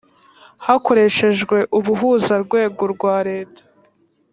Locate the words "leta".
3.27-3.61